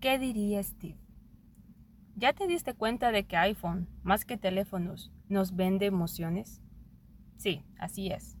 [0.00, 0.96] ¿Qué diría Steve?
[2.14, 6.62] ¿Ya te diste cuenta de que iPhone, más que teléfonos, nos vende emociones?
[7.36, 8.38] Sí, así es.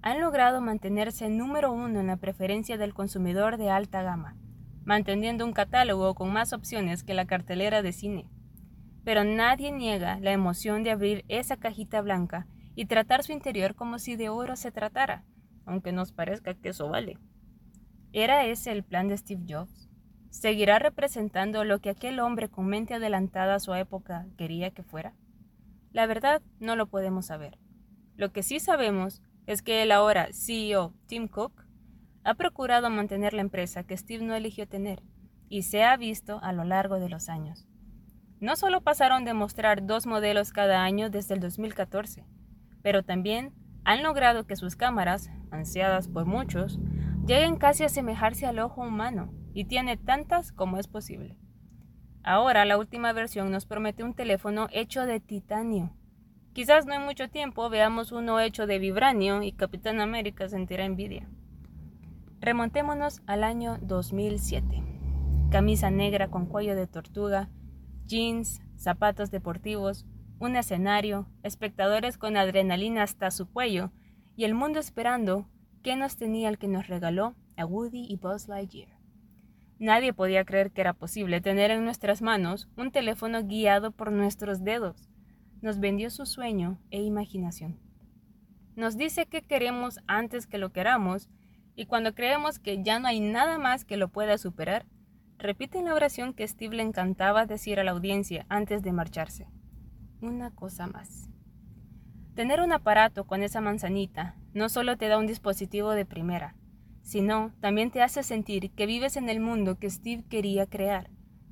[0.00, 4.38] Han logrado mantenerse número uno en la preferencia del consumidor de alta gama,
[4.86, 8.30] manteniendo un catálogo con más opciones que la cartelera de cine.
[9.04, 13.98] Pero nadie niega la emoción de abrir esa cajita blanca y tratar su interior como
[13.98, 15.26] si de oro se tratara,
[15.66, 17.18] aunque nos parezca que eso vale.
[18.14, 19.85] ¿Era ese el plan de Steve Jobs?
[20.38, 25.14] ¿Seguirá representando lo que aquel hombre con mente adelantada a su época quería que fuera?
[25.92, 27.58] La verdad no lo podemos saber.
[28.16, 31.64] Lo que sí sabemos es que el ahora CEO Tim Cook
[32.22, 35.02] ha procurado mantener la empresa que Steve no eligió tener
[35.48, 37.66] y se ha visto a lo largo de los años.
[38.38, 42.26] No solo pasaron de mostrar dos modelos cada año desde el 2014,
[42.82, 46.78] pero también han logrado que sus cámaras, ansiadas por muchos,
[47.26, 51.38] lleguen casi a asemejarse al ojo humano y tiene tantas como es posible.
[52.22, 55.96] Ahora la última versión nos promete un teléfono hecho de titanio.
[56.52, 61.26] Quizás no en mucho tiempo veamos uno hecho de vibranio y Capitán América sentirá envidia.
[62.38, 64.82] Remontémonos al año 2007.
[65.50, 67.48] Camisa negra con cuello de tortuga,
[68.04, 70.04] jeans, zapatos deportivos,
[70.38, 73.90] un escenario, espectadores con adrenalina hasta su cuello
[74.36, 75.48] y el mundo esperando
[75.82, 78.95] qué nos tenía el que nos regaló a Woody y Buzz Lightyear.
[79.78, 84.64] Nadie podía creer que era posible tener en nuestras manos un teléfono guiado por nuestros
[84.64, 85.10] dedos.
[85.60, 87.78] Nos vendió su sueño e imaginación.
[88.74, 91.28] Nos dice que queremos antes que lo queramos
[91.74, 94.86] y cuando creemos que ya no hay nada más que lo pueda superar,
[95.38, 99.46] repite la oración que Steve le encantaba decir a la audiencia antes de marcharse
[100.20, 101.28] una cosa más.
[102.34, 106.54] Tener un aparato con esa manzanita no solo te da un dispositivo de primera,
[107.06, 111.08] sino también te hace sentir que vives en el mundo que Steve quería crear,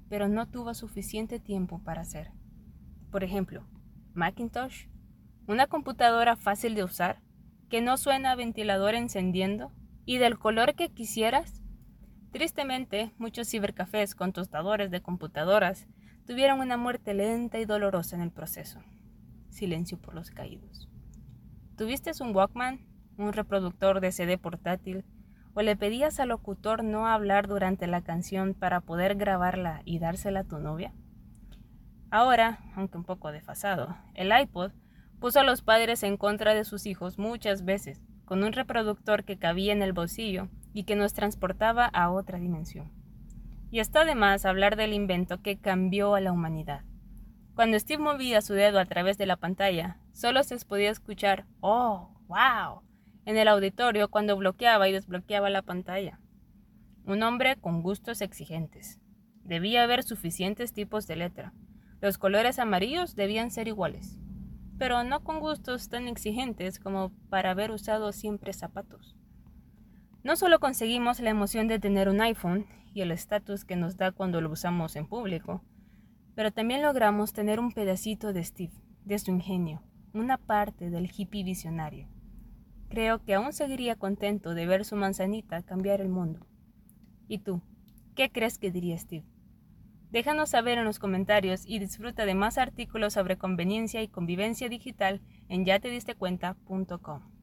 [0.08, 2.32] pero no tuvo suficiente tiempo para hacer.
[3.12, 3.64] Por ejemplo,
[4.14, 4.88] Macintosh,
[5.46, 7.22] una computadora fácil de usar,
[7.70, 9.70] que no suena a ventilador encendiendo
[10.04, 11.62] y del color que quisieras.
[12.32, 15.86] Tristemente, muchos cibercafés con tostadores de computadoras
[16.26, 18.80] tuvieron una muerte lenta y dolorosa en el proceso.
[19.50, 20.90] Silencio por los caídos.
[21.76, 22.84] ¿Tuviste un Walkman,
[23.18, 25.04] un reproductor de CD portátil,
[25.54, 30.40] o le pedías al locutor no hablar durante la canción para poder grabarla y dársela
[30.40, 30.92] a tu novia?
[32.10, 34.72] Ahora, aunque un poco desfasado, el iPod
[35.20, 39.38] puso a los padres en contra de sus hijos muchas veces, con un reproductor que
[39.38, 42.92] cabía en el bolsillo y que nos transportaba a otra dimensión.
[43.70, 46.82] Y está de más hablar del invento que cambió a la humanidad.
[47.54, 52.10] Cuando Steve movía su dedo a través de la pantalla, solo se podía escuchar ¡Oh!
[52.26, 52.82] ¡Wow!
[53.26, 56.20] En el auditorio cuando bloqueaba y desbloqueaba la pantalla.
[57.06, 59.00] Un hombre con gustos exigentes.
[59.42, 61.52] Debía haber suficientes tipos de letra.
[62.00, 64.18] Los colores amarillos debían ser iguales,
[64.78, 69.16] pero no con gustos tan exigentes como para haber usado siempre zapatos.
[70.22, 74.12] No solo conseguimos la emoción de tener un iPhone y el estatus que nos da
[74.12, 75.62] cuando lo usamos en público,
[76.34, 78.72] pero también logramos tener un pedacito de Steve,
[79.04, 79.82] de su ingenio,
[80.14, 82.08] una parte del hippie visionario.
[82.94, 86.46] Creo que aún seguiría contento de ver su manzanita cambiar el mundo.
[87.26, 87.60] ¿Y tú?
[88.14, 89.24] ¿Qué crees que diría Steve?
[90.12, 95.22] Déjanos saber en los comentarios y disfruta de más artículos sobre conveniencia y convivencia digital
[95.48, 97.33] en yatedistecuenta.com.